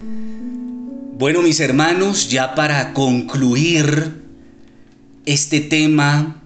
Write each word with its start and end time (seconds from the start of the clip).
Bueno, 0.00 1.42
mis 1.42 1.58
hermanos, 1.58 2.28
ya 2.28 2.54
para 2.54 2.92
concluir 2.94 4.22
este 5.26 5.60
tema 5.60 6.40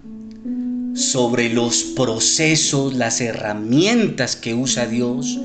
sobre 0.95 1.53
los 1.53 1.83
procesos, 1.83 2.95
las 2.95 3.21
herramientas 3.21 4.37
que 4.37 4.54
usa 4.54 4.87
Dios 4.87 5.38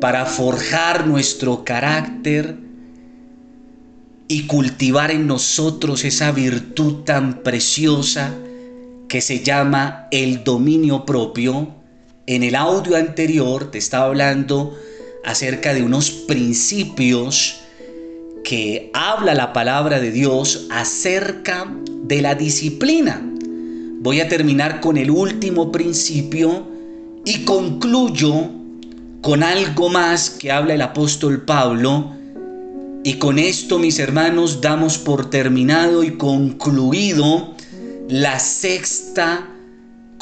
para 0.00 0.26
forjar 0.26 1.06
nuestro 1.06 1.64
carácter 1.64 2.56
y 4.26 4.46
cultivar 4.48 5.12
en 5.12 5.28
nosotros 5.28 6.04
esa 6.04 6.32
virtud 6.32 7.04
tan 7.04 7.44
preciosa 7.44 8.34
que 9.08 9.20
se 9.20 9.44
llama 9.44 10.08
el 10.10 10.42
dominio 10.42 11.04
propio. 11.04 11.72
En 12.26 12.42
el 12.42 12.56
audio 12.56 12.96
anterior 12.96 13.70
te 13.70 13.78
estaba 13.78 14.06
hablando 14.06 14.76
acerca 15.24 15.74
de 15.74 15.82
unos 15.82 16.10
principios 16.10 17.60
que 18.44 18.90
habla 18.92 19.34
la 19.34 19.52
palabra 19.52 20.00
de 20.00 20.10
Dios 20.10 20.66
acerca 20.70 21.72
de 22.04 22.22
la 22.22 22.34
disciplina. 22.34 23.22
Voy 24.00 24.20
a 24.20 24.28
terminar 24.28 24.80
con 24.80 24.96
el 24.96 25.10
último 25.10 25.70
principio 25.70 26.66
y 27.24 27.44
concluyo 27.44 28.50
con 29.20 29.44
algo 29.44 29.88
más 29.88 30.30
que 30.30 30.50
habla 30.50 30.74
el 30.74 30.82
apóstol 30.82 31.42
Pablo. 31.42 32.10
Y 33.04 33.14
con 33.14 33.38
esto, 33.38 33.78
mis 33.78 33.98
hermanos, 33.98 34.60
damos 34.60 34.98
por 34.98 35.30
terminado 35.30 36.02
y 36.02 36.12
concluido 36.12 37.54
la 38.08 38.38
sexta 38.40 39.51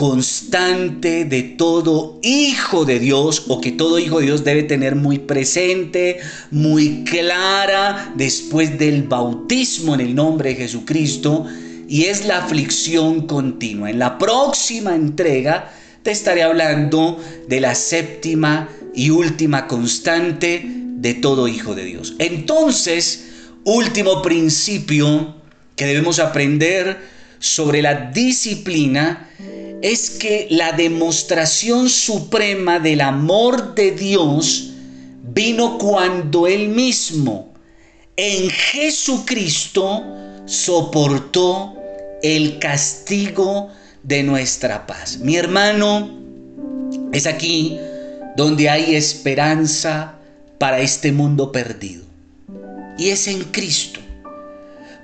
constante 0.00 1.27
de 1.27 1.42
todo 1.42 2.18
hijo 2.22 2.86
de 2.86 2.98
Dios 2.98 3.45
o 3.48 3.60
que 3.60 3.70
todo 3.70 3.98
hijo 3.98 4.18
de 4.18 4.24
Dios 4.24 4.45
debe 4.45 4.62
tener 4.62 4.96
muy 4.96 5.18
presente, 5.18 6.20
muy 6.50 7.04
clara 7.04 8.10
después 8.16 8.78
del 8.78 9.02
bautismo 9.02 9.92
en 9.92 10.00
el 10.00 10.14
nombre 10.14 10.48
de 10.48 10.56
Jesucristo 10.56 11.44
y 11.86 12.05
es 12.05 12.25
la 12.25 12.38
aflicción 12.38 13.27
continua. 13.27 13.91
En 13.91 13.98
la 13.98 14.16
próxima 14.16 14.94
entrega 14.94 15.70
te 16.03 16.12
estaré 16.12 16.44
hablando 16.44 17.22
de 17.47 17.60
la 17.60 17.75
séptima 17.75 18.70
y 18.94 19.10
última 19.10 19.66
constante 19.66 20.62
de 20.64 21.12
todo 21.12 21.47
hijo 21.47 21.75
de 21.75 21.84
Dios. 21.84 22.14
Entonces, 22.19 23.32
último 23.64 24.22
principio 24.22 25.34
que 25.77 25.84
debemos 25.84 26.20
aprender 26.20 26.97
sobre 27.38 27.82
la 27.82 28.12
disciplina 28.12 29.27
es 29.83 30.11
que 30.11 30.47
la 30.50 30.73
demostración 30.73 31.89
suprema 31.89 32.78
del 32.78 33.00
amor 33.00 33.75
de 33.75 33.92
Dios 33.92 34.70
vino 35.22 35.78
cuando 35.78 36.47
Él 36.47 36.69
mismo 36.69 37.55
en 38.17 38.50
Jesucristo 38.50 40.03
soportó 40.45 41.75
el 42.22 42.59
castigo 42.59 43.70
de 44.03 44.22
nuestra 44.22 44.87
paz. 44.87 45.19
Mi 45.19 45.37
hermano, 45.37 46.11
es 47.12 47.27
aquí 47.27 47.78
donde 48.37 48.69
hay 48.69 48.94
esperanza 48.94 50.15
para 50.59 50.81
este 50.81 51.12
mundo 51.12 51.53
perdido. 51.53 52.05
Y 52.98 53.09
es 53.09 53.27
en 53.27 53.42
Cristo. 53.44 54.00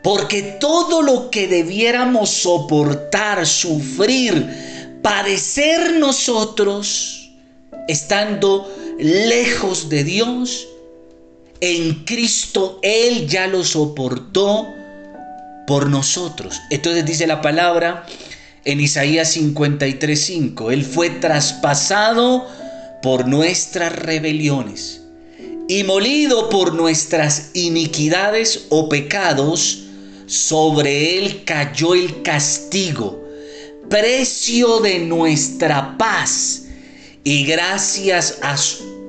Porque 0.07 0.43
todo 0.61 1.03
lo 1.03 1.33
que 1.33 1.49
debiéramos 1.49 2.31
soportar, 2.31 3.45
sufrir, 3.45 5.01
padecer 5.03 5.95
nosotros, 5.95 7.33
estando 7.89 8.73
lejos 9.01 9.89
de 9.89 10.05
Dios, 10.05 10.69
en 11.61 12.05
Cristo 12.05 12.79
Él 12.83 13.27
ya 13.27 13.49
lo 13.49 13.65
soportó 13.65 14.69
por 15.67 15.91
nosotros. 15.91 16.61
Entonces 16.71 17.05
dice 17.05 17.27
la 17.27 17.41
palabra 17.41 18.07
en 18.65 18.79
Isaías 18.79 19.37
53:5, 19.37 20.71
Él 20.71 20.85
fue 20.85 21.11
traspasado 21.11 22.47
por 23.03 23.27
nuestras 23.27 23.93
rebeliones 23.93 25.01
y 25.67 25.83
molido 25.83 26.49
por 26.49 26.75
nuestras 26.75 27.51
iniquidades 27.55 28.67
o 28.69 28.89
pecados, 28.89 29.86
sobre 30.27 31.19
él 31.19 31.45
cayó 31.45 31.95
el 31.95 32.23
castigo, 32.23 33.25
precio 33.89 34.81
de 34.81 34.99
nuestra 35.01 35.97
paz, 35.97 36.65
y 37.25 37.45
gracias 37.45 38.39
a, 38.43 38.57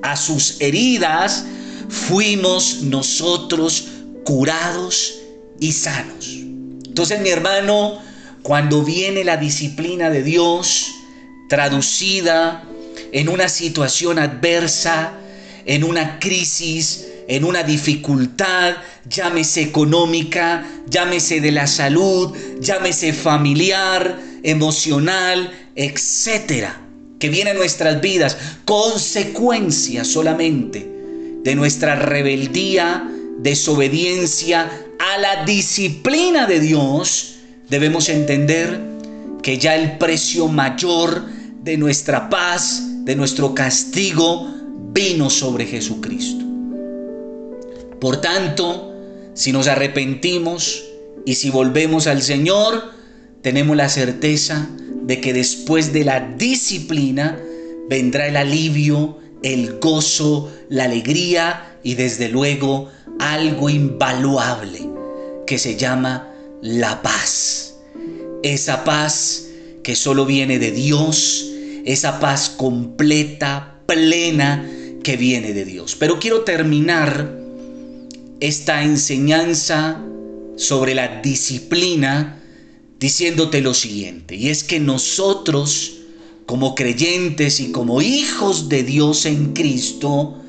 a 0.02 0.16
sus 0.16 0.60
heridas 0.62 1.46
fuimos 1.90 2.82
nosotros 2.82 3.88
curados 4.24 5.20
y 5.60 5.72
sanos. 5.72 6.28
Entonces 6.28 7.22
mi 7.22 7.30
hermano, 7.30 8.00
cuando 8.42 8.84
viene 8.84 9.24
la 9.24 9.38
disciplina 9.38 10.10
de 10.10 10.24
Dios 10.24 10.88
traducida 11.50 12.64
en 13.12 13.30
una 13.30 13.50
situación 13.50 14.20
adversa, 14.20 15.14
en 15.66 15.84
una 15.84 16.20
crisis, 16.20 17.08
en 17.28 17.44
una 17.44 17.64
dificultad, 17.64 18.76
llámese 19.10 19.62
económica, 19.62 20.66
llámese 20.90 21.42
de 21.42 21.52
la 21.52 21.68
salud, 21.68 22.34
llámese 22.60 23.14
familiar, 23.14 24.20
emocional, 24.44 25.52
etcétera, 25.76 26.82
que 27.20 27.30
viene 27.30 27.52
a 27.52 27.54
nuestras 27.54 28.00
vidas, 28.02 28.38
consecuencia 28.64 30.06
solamente 30.06 30.88
de 31.44 31.56
nuestra 31.56 31.96
rebeldía, 31.96 33.10
desobediencia 33.40 34.72
a 35.00 35.18
la 35.18 35.44
disciplina 35.46 36.48
de 36.48 36.60
Dios, 36.60 37.36
debemos 37.70 38.10
entender 38.10 38.80
que 39.44 39.58
ya 39.58 39.76
el 39.76 39.98
precio 39.98 40.48
mayor 40.48 41.26
de 41.62 41.78
nuestra 41.78 42.30
paz, 42.30 42.84
de 43.04 43.16
nuestro 43.16 43.54
castigo, 43.54 44.54
vino 44.94 45.30
sobre 45.30 45.66
Jesucristo. 45.66 46.47
Por 48.00 48.22
tanto, 48.22 48.94
si 49.34 49.52
nos 49.52 49.68
arrepentimos 49.68 50.84
y 51.26 51.36
si 51.36 51.50
volvemos 51.50 52.08
al 52.08 52.22
Señor, 52.22 52.92
tenemos 53.42 53.76
la 53.76 53.90
certeza 53.90 54.68
de 55.04 55.22
que 55.22 55.34
después 55.34 55.94
de 55.94 56.04
la 56.04 56.20
disciplina 56.20 57.40
vendrá 57.90 58.28
el 58.28 58.36
alivio, 58.36 59.18
el 59.44 59.80
gozo, 59.80 60.52
la 60.70 60.86
alegría 60.86 61.78
y 61.84 61.96
desde 61.96 62.30
luego 62.30 62.90
algo 63.20 63.70
invaluable 63.70 64.90
que 65.46 65.58
se 65.58 65.76
llama 65.76 66.32
la 66.62 67.02
paz. 67.02 67.76
Esa 68.44 68.84
paz 68.84 69.48
que 69.84 69.96
solo 69.96 70.26
viene 70.26 70.60
de 70.60 70.72
Dios, 70.72 71.50
esa 71.86 72.20
paz 72.20 72.50
completa, 72.50 73.80
plena 73.86 74.70
que 75.04 75.16
viene 75.16 75.54
de 75.54 75.64
Dios. 75.64 75.96
Pero 75.96 76.20
quiero 76.20 76.42
terminar 76.42 77.37
esta 78.40 78.84
enseñanza 78.84 80.02
sobre 80.56 80.96
la 80.96 81.22
disciplina 81.22 82.42
diciéndote 83.00 83.62
lo 83.62 83.74
siguiente, 83.74 84.36
y 84.36 84.50
es 84.50 84.64
que 84.64 84.80
nosotros, 84.80 85.98
como 86.46 86.74
creyentes 86.74 87.60
y 87.60 87.72
como 87.72 88.02
hijos 88.02 88.70
de 88.70 88.84
Dios 88.84 89.26
en 89.26 89.54
Cristo, 89.54 90.42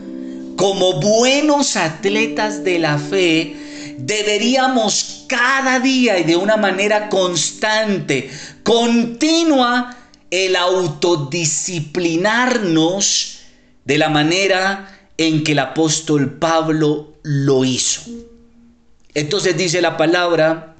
como 0.56 1.00
buenos 1.00 1.76
atletas 1.76 2.62
de 2.64 2.78
la 2.78 2.98
fe, 2.98 3.54
deberíamos 3.98 5.24
cada 5.28 5.80
día 5.80 6.18
y 6.18 6.24
de 6.24 6.36
una 6.36 6.56
manera 6.56 7.10
constante, 7.10 8.30
continua, 8.62 9.94
el 10.30 10.56
autodisciplinarnos 10.56 13.40
de 13.84 13.98
la 13.98 14.08
manera 14.08 14.98
en 15.16 15.44
que 15.44 15.52
el 15.52 15.58
apóstol 15.58 16.38
Pablo 16.38 17.17
lo 17.28 17.62
hizo. 17.62 18.00
Entonces 19.12 19.54
dice 19.54 19.82
la 19.82 19.98
palabra 19.98 20.76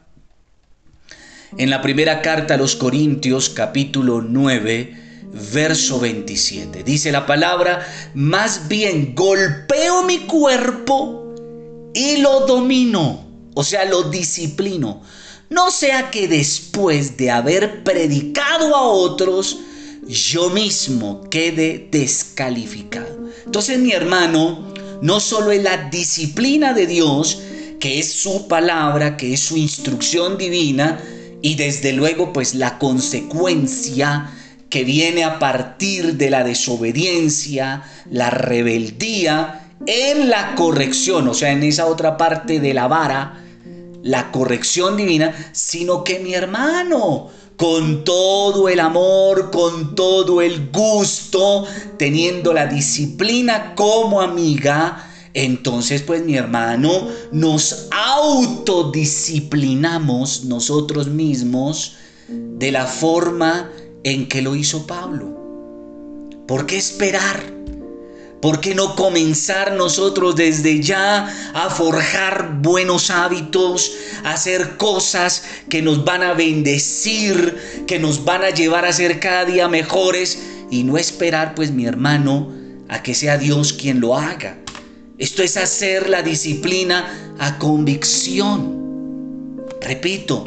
en 1.58 1.68
la 1.68 1.82
primera 1.82 2.22
carta 2.22 2.54
a 2.54 2.56
los 2.56 2.74
Corintios 2.74 3.50
capítulo 3.50 4.22
9 4.22 5.28
verso 5.52 6.00
27. 6.00 6.84
Dice 6.84 7.12
la 7.12 7.26
palabra, 7.26 7.86
más 8.14 8.66
bien 8.66 9.14
golpeo 9.14 10.04
mi 10.04 10.20
cuerpo 10.20 11.34
y 11.92 12.16
lo 12.16 12.46
domino, 12.46 13.26
o 13.52 13.62
sea, 13.62 13.84
lo 13.84 14.04
disciplino. 14.04 15.02
No 15.50 15.70
sea 15.70 16.10
que 16.10 16.28
después 16.28 17.18
de 17.18 17.30
haber 17.30 17.84
predicado 17.84 18.74
a 18.74 18.84
otros, 18.84 19.58
yo 20.06 20.48
mismo 20.48 21.28
quede 21.28 21.88
descalificado. 21.90 23.28
Entonces 23.44 23.78
mi 23.78 23.92
hermano, 23.92 24.77
no 25.02 25.20
solo 25.20 25.50
es 25.52 25.62
la 25.62 25.88
disciplina 25.90 26.72
de 26.72 26.86
Dios, 26.86 27.42
que 27.80 27.98
es 27.98 28.12
su 28.12 28.48
palabra, 28.48 29.16
que 29.16 29.34
es 29.34 29.40
su 29.40 29.56
instrucción 29.56 30.36
divina, 30.36 31.00
y 31.42 31.54
desde 31.54 31.92
luego 31.92 32.32
pues 32.32 32.54
la 32.54 32.78
consecuencia 32.78 34.30
que 34.70 34.84
viene 34.84 35.24
a 35.24 35.38
partir 35.38 36.14
de 36.16 36.30
la 36.30 36.44
desobediencia, 36.44 37.82
la 38.10 38.30
rebeldía 38.30 39.68
en 39.86 40.28
la 40.28 40.54
corrección, 40.56 41.28
o 41.28 41.34
sea, 41.34 41.52
en 41.52 41.62
esa 41.62 41.86
otra 41.86 42.16
parte 42.16 42.60
de 42.60 42.74
la 42.74 42.88
vara, 42.88 43.44
la 44.02 44.30
corrección 44.30 44.96
divina, 44.96 45.34
sino 45.52 46.04
que 46.04 46.18
mi 46.18 46.34
hermano, 46.34 47.30
con 47.58 48.04
todo 48.04 48.68
el 48.68 48.78
amor, 48.78 49.50
con 49.50 49.96
todo 49.96 50.40
el 50.40 50.70
gusto, 50.70 51.64
teniendo 51.98 52.52
la 52.52 52.68
disciplina 52.68 53.74
como 53.74 54.20
amiga, 54.20 55.10
entonces 55.34 56.02
pues 56.02 56.24
mi 56.24 56.36
hermano, 56.36 57.08
nos 57.32 57.88
autodisciplinamos 57.90 60.44
nosotros 60.44 61.08
mismos 61.08 61.96
de 62.28 62.70
la 62.70 62.86
forma 62.86 63.72
en 64.04 64.28
que 64.28 64.40
lo 64.40 64.54
hizo 64.54 64.86
Pablo. 64.86 65.36
¿Por 66.46 66.64
qué 66.64 66.76
esperar? 66.76 67.42
¿Por 68.40 68.60
qué 68.60 68.74
no 68.74 68.94
comenzar 68.94 69.72
nosotros 69.72 70.36
desde 70.36 70.80
ya 70.80 71.26
a 71.54 71.70
forjar 71.70 72.58
buenos 72.62 73.10
hábitos, 73.10 73.92
a 74.22 74.34
hacer 74.34 74.76
cosas 74.76 75.42
que 75.68 75.82
nos 75.82 76.04
van 76.04 76.22
a 76.22 76.34
bendecir, 76.34 77.84
que 77.88 77.98
nos 77.98 78.24
van 78.24 78.44
a 78.44 78.50
llevar 78.50 78.84
a 78.84 78.92
ser 78.92 79.18
cada 79.18 79.44
día 79.44 79.68
mejores 79.68 80.38
y 80.70 80.84
no 80.84 80.98
esperar, 80.98 81.56
pues 81.56 81.72
mi 81.72 81.86
hermano, 81.86 82.52
a 82.88 83.02
que 83.02 83.14
sea 83.14 83.38
Dios 83.38 83.72
quien 83.72 83.98
lo 83.98 84.16
haga? 84.16 84.58
Esto 85.18 85.42
es 85.42 85.56
hacer 85.56 86.08
la 86.08 86.22
disciplina 86.22 87.34
a 87.40 87.58
convicción. 87.58 89.66
Repito, 89.80 90.44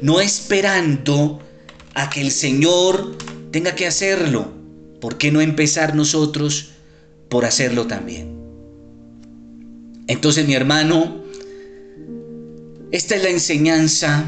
no 0.00 0.20
esperando 0.20 1.40
a 1.94 2.08
que 2.08 2.20
el 2.20 2.30
Señor 2.30 3.16
tenga 3.50 3.74
que 3.74 3.88
hacerlo. 3.88 4.52
¿Por 5.00 5.18
qué 5.18 5.32
no 5.32 5.40
empezar 5.40 5.96
nosotros? 5.96 6.71
Por 7.32 7.46
hacerlo 7.46 7.86
también. 7.86 8.38
Entonces 10.06 10.46
mi 10.46 10.52
hermano, 10.52 11.24
esta 12.90 13.16
es 13.16 13.22
la 13.22 13.30
enseñanza 13.30 14.26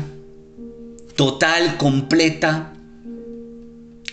total, 1.15 1.77
completa 1.77 2.73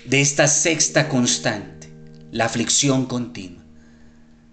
de 0.04 0.20
esta 0.20 0.46
sexta 0.50 1.08
constante, 1.08 1.88
la 2.34 2.44
aflicción 2.44 3.06
continua. 3.06 3.64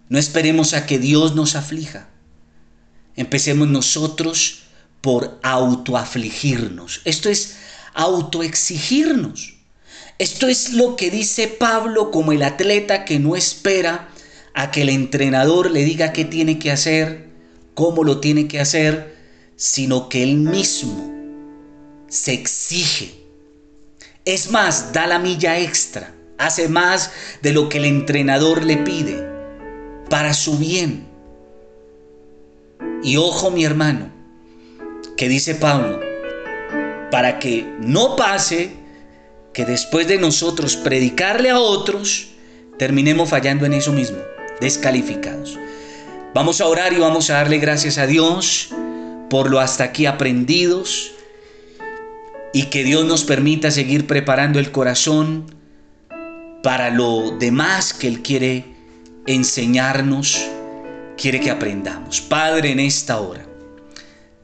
No 0.08 0.20
esperemos 0.20 0.72
a 0.72 0.86
que 0.86 1.00
Dios 1.00 1.34
nos 1.34 1.56
aflija. 1.56 2.08
Empecemos 3.16 3.66
nosotros 3.66 4.60
por 5.00 5.40
autoafligirnos. 5.42 7.00
Esto 7.04 7.28
es 7.28 7.56
autoexigirnos. 7.92 9.54
Esto 10.20 10.46
es 10.46 10.74
lo 10.74 10.94
que 10.94 11.10
dice 11.10 11.48
Pablo 11.48 12.12
como 12.12 12.30
el 12.30 12.44
atleta 12.44 13.04
que 13.04 13.18
no 13.18 13.34
espera 13.34 14.10
a 14.58 14.72
que 14.72 14.82
el 14.82 14.88
entrenador 14.88 15.70
le 15.70 15.84
diga 15.84 16.12
qué 16.12 16.24
tiene 16.24 16.58
que 16.58 16.72
hacer, 16.72 17.28
cómo 17.74 18.02
lo 18.02 18.18
tiene 18.18 18.48
que 18.48 18.58
hacer, 18.58 19.14
sino 19.54 20.08
que 20.08 20.24
él 20.24 20.34
mismo 20.34 21.12
se 22.08 22.32
exige. 22.32 23.14
Es 24.24 24.50
más, 24.50 24.92
da 24.92 25.06
la 25.06 25.20
milla 25.20 25.60
extra, 25.60 26.12
hace 26.38 26.68
más 26.68 27.12
de 27.40 27.52
lo 27.52 27.68
que 27.68 27.78
el 27.78 27.84
entrenador 27.84 28.64
le 28.64 28.78
pide 28.78 29.24
para 30.10 30.34
su 30.34 30.58
bien. 30.58 31.06
Y 33.04 33.16
ojo 33.16 33.52
mi 33.52 33.64
hermano, 33.64 34.10
que 35.16 35.28
dice 35.28 35.54
Pablo, 35.54 36.00
para 37.12 37.38
que 37.38 37.64
no 37.78 38.16
pase 38.16 38.70
que 39.52 39.64
después 39.64 40.08
de 40.08 40.18
nosotros 40.18 40.74
predicarle 40.74 41.50
a 41.50 41.60
otros, 41.60 42.30
terminemos 42.76 43.30
fallando 43.30 43.64
en 43.64 43.74
eso 43.74 43.92
mismo 43.92 44.18
descalificados. 44.60 45.58
Vamos 46.34 46.60
a 46.60 46.66
orar 46.66 46.92
y 46.92 46.98
vamos 46.98 47.30
a 47.30 47.34
darle 47.34 47.58
gracias 47.58 47.98
a 47.98 48.06
Dios 48.06 48.70
por 49.30 49.50
lo 49.50 49.60
hasta 49.60 49.84
aquí 49.84 50.06
aprendidos 50.06 51.12
y 52.52 52.64
que 52.64 52.84
Dios 52.84 53.04
nos 53.04 53.24
permita 53.24 53.70
seguir 53.70 54.06
preparando 54.06 54.58
el 54.58 54.70
corazón 54.70 55.46
para 56.62 56.90
lo 56.90 57.36
demás 57.38 57.92
que 57.92 58.08
Él 58.08 58.22
quiere 58.22 58.64
enseñarnos, 59.26 60.46
quiere 61.16 61.40
que 61.40 61.50
aprendamos. 61.50 62.20
Padre, 62.20 62.72
en 62.72 62.80
esta 62.80 63.20
hora, 63.20 63.46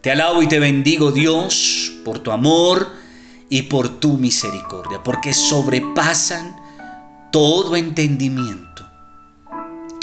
te 0.01 0.11
alabo 0.11 0.43
y 0.43 0.49
te 0.49 0.59
bendigo 0.59 1.13
Dios 1.13 1.93
por 2.05 2.19
tu 2.19 2.31
amor 2.31 2.93
y 3.49 3.63
por 3.63 4.01
tu 4.01 4.19
misericordia, 4.19 5.03
porque 5.03 5.33
sobrepasan 5.33 6.57
todo 7.31 7.77
entendimiento 7.77 8.84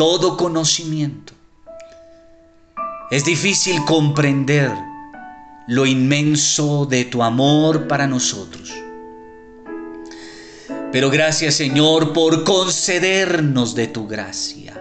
todo 0.02 0.36
conocimiento. 0.36 1.34
Es 3.12 3.24
difícil 3.24 3.86
comprender 3.86 4.72
lo 5.68 5.86
inmenso 5.86 6.88
de 6.88 7.06
tu 7.06 7.22
amor 7.22 7.88
para 7.88 8.08
nosotros. 8.08 8.74
Pero 10.92 11.12
gracias 11.12 11.54
Señor 11.54 12.14
por 12.14 12.44
concedernos 12.44 13.76
de 13.76 13.86
tu 13.86 14.08
gracia, 14.08 14.74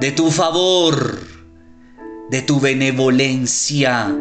de 0.00 0.12
tu 0.12 0.30
favor, 0.30 1.20
de 2.30 2.40
tu 2.40 2.58
benevolencia 2.58 4.16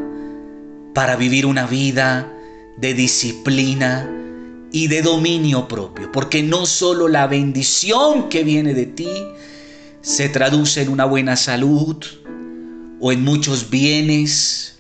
para 0.94 1.16
vivir 1.16 1.46
una 1.46 1.68
vida 1.68 2.34
de 2.76 2.94
disciplina 2.94 4.12
y 4.74 4.88
de 4.88 5.02
dominio 5.02 5.70
propio. 5.70 6.12
Porque 6.12 6.44
no 6.44 6.66
solo 6.66 7.08
la 7.08 7.28
bendición 7.28 8.28
que 8.28 8.44
viene 8.44 8.74
de 8.74 8.88
ti, 8.88 9.10
se 10.06 10.30
traduce 10.30 10.84
en 10.84 10.90
una 10.90 11.06
buena 11.06 11.36
salud 11.36 11.98
o 13.02 13.12
en 13.12 13.24
muchos 13.24 13.72
bienes 13.72 14.78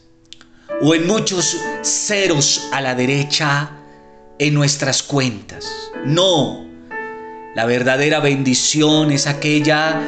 o 0.83 0.94
en 0.94 1.07
muchos 1.07 1.57
ceros 1.81 2.69
a 2.72 2.80
la 2.80 2.94
derecha 2.94 3.72
en 4.38 4.54
nuestras 4.54 5.01
cuentas. 5.01 5.66
No, 6.06 6.63
la 7.56 7.66
verdadera 7.66 8.19
bendición 8.19 9.12
es 9.12 9.25
aquella 9.25 10.00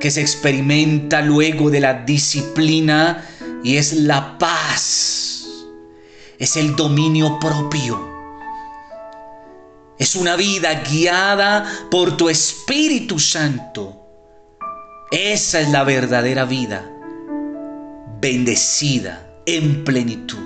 que 0.00 0.10
se 0.10 0.20
experimenta 0.20 1.22
luego 1.22 1.70
de 1.70 1.80
la 1.80 2.04
disciplina 2.04 3.26
y 3.64 3.76
es 3.76 3.94
la 3.94 4.36
paz, 4.36 5.46
es 6.38 6.56
el 6.56 6.76
dominio 6.76 7.38
propio. 7.38 8.06
Es 9.98 10.14
una 10.14 10.36
vida 10.36 10.82
guiada 10.82 11.64
por 11.90 12.18
tu 12.18 12.28
Espíritu 12.28 13.18
Santo 13.18 14.07
esa 15.10 15.60
es 15.60 15.70
la 15.70 15.84
verdadera 15.84 16.44
vida, 16.44 16.84
bendecida 18.20 19.26
en 19.46 19.84
plenitud. 19.84 20.38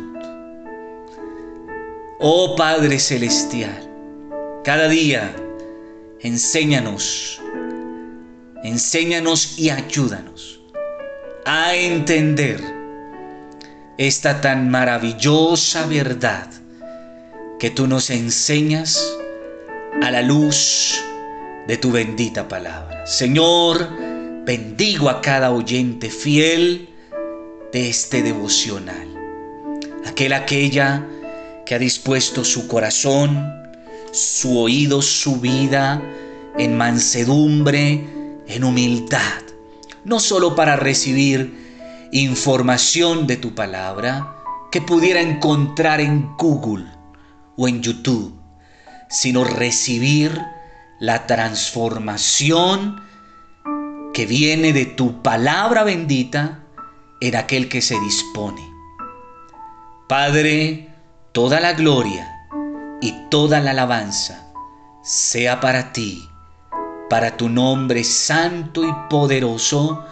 Oh 2.20 2.54
Padre 2.56 3.00
Celestial, 3.00 3.90
cada 4.62 4.88
día 4.88 5.34
enséñanos, 6.20 7.40
enséñanos 8.62 9.58
y 9.58 9.70
ayúdanos 9.70 10.60
a 11.44 11.74
entender 11.74 12.60
esta 13.98 14.40
tan 14.40 14.70
maravillosa 14.70 15.86
verdad 15.86 16.48
que 17.58 17.70
tú 17.70 17.88
nos 17.88 18.10
enseñas 18.10 19.16
a 20.00 20.10
la 20.12 20.22
luz 20.22 21.02
de 21.66 21.76
tu 21.76 21.90
bendita 21.90 22.46
palabra. 22.46 23.04
Señor, 23.06 24.11
Bendigo 24.44 25.08
a 25.08 25.20
cada 25.20 25.52
oyente 25.52 26.10
fiel 26.10 26.88
de 27.72 27.88
este 27.88 28.24
devocional. 28.24 29.06
Aquel, 30.04 30.32
aquella 30.32 31.06
que 31.64 31.76
ha 31.76 31.78
dispuesto 31.78 32.44
su 32.44 32.66
corazón, 32.66 33.70
su 34.10 34.58
oído, 34.58 35.00
su 35.00 35.36
vida 35.36 36.02
en 36.58 36.76
mansedumbre, 36.76 38.04
en 38.48 38.64
humildad, 38.64 39.42
no 40.04 40.18
solo 40.18 40.56
para 40.56 40.74
recibir 40.74 42.08
información 42.10 43.28
de 43.28 43.36
tu 43.36 43.54
palabra 43.54 44.42
que 44.72 44.80
pudiera 44.80 45.20
encontrar 45.20 46.00
en 46.00 46.36
Google 46.36 46.86
o 47.56 47.68
en 47.68 47.80
YouTube, 47.80 48.34
sino 49.08 49.44
recibir 49.44 50.36
la 50.98 51.28
transformación 51.28 53.11
que 54.12 54.26
viene 54.26 54.72
de 54.72 54.86
tu 54.86 55.22
palabra 55.22 55.84
bendita 55.84 56.64
en 57.20 57.36
aquel 57.36 57.68
que 57.68 57.80
se 57.80 57.98
dispone. 58.00 58.62
Padre, 60.08 60.90
toda 61.32 61.60
la 61.60 61.72
gloria 61.72 62.28
y 63.00 63.14
toda 63.30 63.60
la 63.60 63.70
alabanza 63.70 64.52
sea 65.02 65.60
para 65.60 65.92
ti, 65.92 66.28
para 67.08 67.36
tu 67.36 67.48
nombre 67.48 68.04
santo 68.04 68.84
y 68.84 68.92
poderoso, 69.08 70.04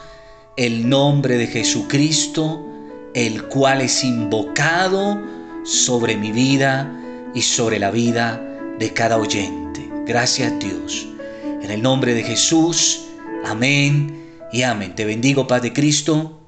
el 0.57 0.89
nombre 0.89 1.37
de 1.37 1.47
Jesucristo, 1.47 2.67
el 3.15 3.45
cual 3.49 3.83
es 3.83 4.03
invocado 4.03 5.21
sobre 5.65 6.17
mi 6.17 6.33
vida 6.33 6.91
y 7.35 7.43
sobre 7.43 7.79
la 7.79 7.91
vida 7.91 8.41
de 8.79 8.93
cada 8.93 9.19
oyente. 9.19 9.89
Gracias 10.07 10.59
Dios. 10.59 11.07
En 11.63 11.71
el 11.71 11.83
nombre 11.83 12.15
de 12.15 12.23
Jesús, 12.23 13.10
Amén 13.45 14.39
y 14.53 14.63
amén. 14.63 14.95
Te 14.95 15.05
bendigo, 15.05 15.47
Paz 15.47 15.63
de 15.63 15.73
Cristo, 15.73 16.41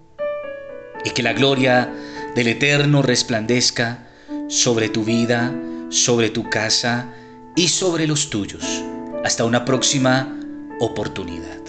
y 1.05 1.11
que 1.11 1.23
la 1.23 1.33
gloria 1.33 1.93
del 2.35 2.49
Eterno 2.49 3.03
resplandezca 3.03 4.07
sobre 4.49 4.89
tu 4.89 5.05
vida, 5.05 5.53
sobre 5.89 6.31
tu 6.31 6.49
casa 6.49 7.13
y 7.57 7.69
sobre 7.69 8.07
los 8.07 8.31
tuyos. 8.31 8.83
Hasta 9.25 9.45
una 9.45 9.65
próxima 9.65 10.39
oportunidad. 10.81 11.62